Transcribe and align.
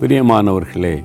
பிரியமானவர்களே 0.00 1.04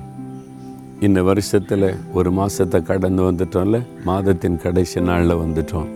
இந்த 1.00 1.22
வருஷத்தில் 1.22 1.96
ஒரு 2.12 2.30
மாதத்தை 2.30 2.82
கடந்து 2.82 3.32
வந்துட்டோம்ல 3.32 3.86
மாதத்தின் 4.04 4.56
கடைசி 4.56 5.00
நாளில் 5.00 5.34
வந்துட்டோம். 5.34 5.86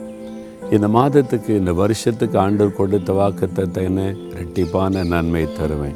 இந்த 0.71 0.89
மாதத்துக்கு 0.89 1.49
இந்த 1.49 1.73
வருஷத்துக்கு 1.73 2.39
ஆண்டவர் 2.39 2.77
கொடுத்த 2.77 3.13
வாக்குத்தத்தை 3.13 3.83
என்ன? 3.83 4.13
ரெட்டிப்பான 4.13 5.07
நன்மை 5.07 5.49
தருவேன். 5.53 5.95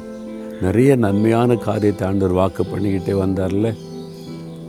நிறைய 0.61 0.95
நன்மையான 0.95 1.55
காரியத்தை 1.55 2.07
ஆண்டவர் 2.07 2.33
வாக்கு 2.33 2.63
பண்ணிக்கிட்டே 2.63 3.11
வந்தார்ல? 3.11 3.75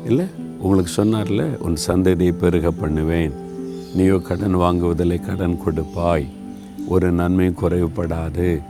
இல்லை? 0.07 0.25
உங்களுக்கு 0.59 1.05
சொன்னார்ல 1.05 1.57
உன் 1.57 1.77
சந்ததியை 1.87 2.33
பெருக 2.33 2.71
பண்ணுவேன். 2.71 3.33
நீயோ 3.95 4.19
கடன் 4.19 4.57
வாங்குவதில்லை 4.57 5.21
கடன் 5.27 5.61
கொடுப்பாய். 5.65 6.27
ஒரு 6.89 7.13
நன்மையும் 7.13 7.59
குறைவுபடாது. 7.63 8.63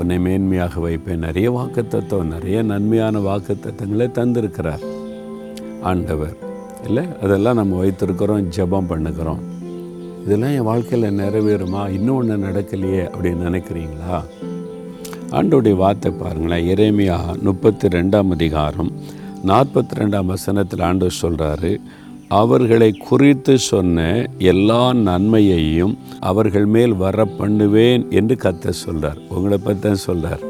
உன்னை 0.00 0.18
மேன்மையாக 0.18 0.80
வைப்பேன். 0.80 1.18
நிறைய 1.18 1.52
வாக்குத்தத்தம் 1.52 2.24
நிறைய 2.24 2.62
நன்மையான 2.62 3.18
வாக்குத்தத்தங்களை 3.18 4.06
தந்திருக்கிறார். 4.10 4.84
ஆண்டவர். 5.82 6.36
இல்லை 6.86 7.04
அதெல்லாம் 7.22 7.54
நம்ம 7.54 7.84
வைத்திருக்கிறோம் 7.84 8.48
ஜெபம் 8.56 8.86
பண்ணுகிறோம். 8.88 9.40
இதெல்லாம் 10.24 10.50
என் 10.50 10.62
வாழ்க்கையில் 10.62 11.18
நிறைவேறுமா? 11.18 11.90
இன்னும் 11.90 12.16
ஒன்று 12.16 12.36
நடக்கலையே 12.36 13.02
அப்படின்னு 13.14 13.46
நினைக்கிறீங்களா? 13.48 14.24
ஆண்டோடைய 15.30 15.74
வார்த்தை 15.74 16.12
பாருங்களேன். 16.12 16.74
இறைமையாக 16.74 17.40
முப்பத்தி 17.40 17.88
ரெண்டாம் 17.88 18.28
அதிகாரம் 18.28 18.92
நாற்பத்தி 19.46 19.94
ரெண்டாம் 19.94 20.26
வசனத்தில் 20.26 20.80
ஆண்டு 20.80 21.10
சொல்கிறாரு 21.22 21.80
அவர்களை 22.30 22.92
குறித்து 22.92 23.58
சொன்ன 23.58 24.26
எல்லா 24.38 24.92
நன்மையையும் 24.92 25.98
அவர்கள் 26.20 26.66
மேல் 26.66 26.94
வர 26.94 27.24
பண்ணுவேன் 27.24 28.10
என்று 28.10 28.36
கத்த 28.42 28.72
சொல்றார். 28.86 29.18
உங்களை 29.28 29.58
பற்றி 29.58 29.94
சொல்கிறார் 29.94 30.08
சொல்றார். 30.08 30.44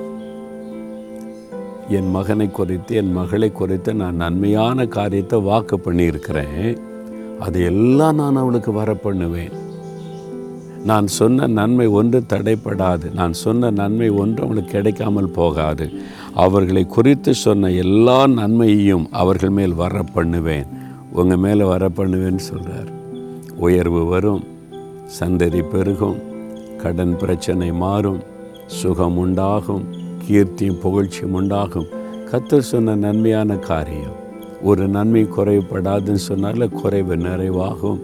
என் 1.89 2.11
மகனை 2.11 2.51
குறித்து 2.51 2.95
என் 2.95 3.13
மகளை 3.13 3.53
குறித்து 3.53 3.95
நான் 3.95 4.15
நன்மையான 4.15 4.87
காரியத்தை 4.87 5.41
வாக்கு 5.41 5.79
பண்ணியிருக்கிறேன். 5.85 6.79
அது 7.39 7.63
எல்லாம் 7.63 8.15
நான் 8.15 8.37
அவளுக்கு 8.37 8.73
வர 8.73 8.95
பண்ணுவேன் 8.95 9.53
நான் 10.85 11.07
சொன்ன 11.07 11.47
நன்மை 11.47 11.87
ஒன்று 11.87 12.23
தடைப்படாது. 12.29 13.13
நான் 13.15 13.33
சொன்ன 13.33 13.71
நன்மை 13.71 14.09
ஒன்று 14.09 14.45
அவளுக்கு 14.45 14.71
கிடைக்காமல் 14.71 15.31
போகாது. 15.31 15.91
அவர்களை 16.35 16.87
குறித்து 16.87 17.35
சொன்ன 17.35 17.71
எல்லா 17.71 18.27
நன்மையையும் 18.27 19.09
அவர்கள் 19.11 19.51
மேல் 19.51 19.75
வர 19.75 20.03
பண்ணுவேன் 20.03 20.80
உங்கள் 21.13 21.37
மேலே 21.37 21.65
வர 21.65 21.89
பண்ணுவேன்னு 21.89 22.37
சொல்கிறார் 22.37 22.91
உயர்வு 23.57 24.05
வரும் 24.05 24.45
சந்ததி 25.21 25.69
பெருகும் 25.69 26.19
கடன் 26.77 27.17
பிரச்சனை 27.17 27.73
மாறும் 27.73 28.21
சுகம் 28.67 29.19
உண்டாகும் 29.19 29.85
கீர்த்தியும் 30.29 30.81
புகழ்ச்சியும் 30.83 31.33
உண்டாகும். 31.33 31.87
கத்தர் 32.31 32.59
சொன்ன 32.59 32.95
நன்மையான 32.95 33.57
காரியம். 33.57 34.17
ஒரு 34.63 34.89
நன்மை 34.89 35.25
குறைவுபடாதுன்னு 35.25 36.19
சொன்னால 36.29 36.69
குறைவு 36.69 37.17
நிறைவாகும். 37.17 37.99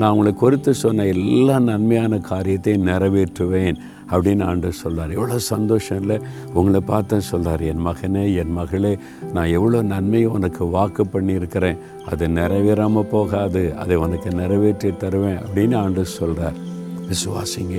நான் 0.00 0.10
உங்களை 0.10 0.32
குறித்து 0.34 0.74
சொன்ன 0.74 1.06
எல்லா 1.14 1.58
நன்மையான 1.58 2.18
காரியத்தையும் 2.18 2.86
நிறைவேற்றுவேன் 2.86 3.78
அப்படின்னு 4.10 4.44
ஆண்டு 4.44 4.72
சொல்கிறார் 4.72 5.10
எவ்வளோ 5.10 5.38
சந்தோஷம் 5.38 6.00
இல்லை? 6.00 6.16
உங்களை 6.54 6.80
பார்த்தேன் 6.80 7.28
சொல்கிறார் 7.30 7.60
என் 7.60 7.84
மகனே 7.86 8.24
என் 8.34 8.52
மகளே 8.52 8.92
நான் 9.34 9.54
எவ்வளோ 9.58 9.82
நன்மையை 9.82 10.28
உனக்கு 10.28 10.64
வாக்கு 10.76 11.04
பண்ணியிருக்கிறேன். 11.04 11.78
அது 12.10 12.26
நிறைவேறாமல் 12.28 13.12
போகாது. 13.14 13.62
அதை 13.76 13.96
உனக்கு 13.96 14.30
நிறைவேற்றி 14.34 14.90
தருவேன் 14.96 15.38
அப்படின்னு 15.38 15.76
ஆண்டு 15.76 16.04
சொல்கிறார் 16.18 16.58
விசுவாசிங்க 17.08 17.78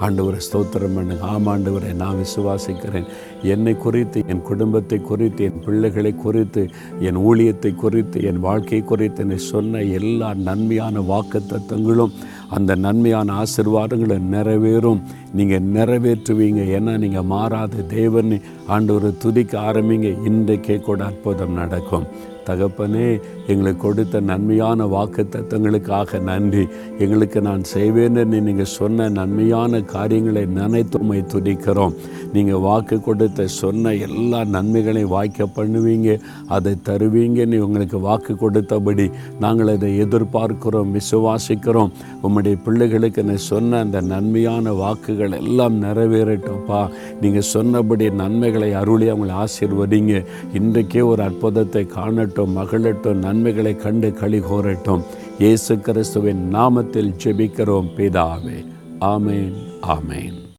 ஆண்டவரை 0.00 0.40
ஸ்தோத்திரம் 0.46 0.94
பண்ணுங்க. 0.94 1.24
ஆம் 1.24 1.48
நான் 1.96 2.16
விசுவாசிக்கிறேன். 2.22 3.06
என்னை 3.42 3.76
குறித்து 3.76 4.22
என் 4.26 4.42
குடும்பத்தை 4.42 4.98
குறித்து 5.00 5.44
என் 5.44 5.60
பிள்ளைகளை 5.64 6.14
குறித்து 6.14 6.68
என் 7.00 7.16
ஊழியத்தை 7.16 7.74
குறித்து 7.74 8.22
என் 8.22 8.40
வாழ்க்கை 8.40 8.80
குறித்து 8.80 9.20
என்னை 9.20 9.38
சொன்ன 9.38 9.82
எல்லா 9.82 10.34
நன்மையான 10.34 11.00
வாக்கு 11.00 11.46
தத்துவங்களும் 11.46 12.12
அந்த 12.50 12.74
நன்மையான 12.74 13.42
ஆசிர்வாதங்களை 13.42 14.20
நிறைவேறும். 14.30 15.02
நீங்கள் 15.34 15.62
நிறைவேற்றுவீங்க. 15.62 16.62
ஏன்னா 16.78 16.98
நீங்கள் 16.98 17.22
மாறாத 17.22 17.76
தேவன். 17.76 18.40
ஆண்டவரை 18.68 19.16
துதிக்க 19.16 19.60
ஆரம்பிங்க. 19.60 20.16
இன்றைக்கே 20.24 20.80
கூட 20.80 21.04
அற்புதம் 21.04 21.52
நடக்கும். 21.52 22.06
தகப்பனே 22.50 23.08
எங்களுக்கு 23.52 23.82
கொடுத்த 23.86 24.20
நன்மையான 24.30 24.86
வாக்கு 24.94 25.22
தத்தங்களுக்காக 25.34 26.20
நன்றி. 26.30 26.64
எங்களுக்கு 27.04 27.40
நான் 27.48 27.62
செய்வேன்னு 27.74 28.24
நீங்கள் 28.48 28.74
சொன்ன 28.78 29.08
நன்மையான 29.18 29.80
காரியங்களை 29.94 30.44
நினைத்துமை 30.58 31.18
துதிக்கிறோம். 31.32 31.94
நீங்கள் 32.34 32.62
வாக்கு 32.66 32.96
கொடுத்த 33.00 33.46
சொன்ன 33.60 33.94
எல்லா 34.06 34.40
நன்மைகளையும் 34.56 35.14
வாய்க்க 35.16 35.46
பண்ணுவீங்க. 35.56 36.18
அதை 36.56 36.72
தருவீங்கன்னு 36.88 37.58
உங்களுக்கு 37.66 37.98
வாக்கு 38.08 38.34
கொடுத்தபடி 38.42 39.06
நாங்கள் 39.44 39.72
அதை 39.74 39.90
எதிர்பார்க்கிறோம் 40.04 40.92
விசுவாசிக்கிறோம். 40.98 41.92
உம்முடைய 42.26 42.56
பிள்ளைகளுக்கு 42.64 43.24
நான் 43.24 43.46
சொன்ன 43.50 43.78
அந்த 43.84 44.00
நன்மையான 44.00 44.72
வாக்குகள் 44.82 45.36
எல்லாம் 45.40 45.76
நிறைவேறட்டும்ப்பா. 45.82 46.82
நீங்கள் 47.20 47.48
சொன்னபடி 47.54 48.08
நன்மைகளை 48.22 48.72
அருளி 48.72 49.08
அவங்களை 49.10 49.34
ஆசீர்வதிங்க. 49.44 50.14
இன்றைக்கே 50.60 51.02
ஒரு 51.12 51.22
அற்புதத்தை 51.22 51.84
காணட்டும். 51.86 52.39
மகளட்டும் 52.48 53.14
நன்மைகளை 53.14 53.76
கண்டு 53.76 54.12
களி 54.12 54.38
கோரட்டும். 54.38 55.02
இயேசு 55.38 55.80
கிறிஸ்துவின் 55.80 56.54
நாமத்தில் 56.54 57.14
ஜெபிக்கிறோம் 57.24 57.88
பிதாவே. 57.96 58.66
ஆமேன் 59.00 59.52
ஆமேன். 59.82 60.48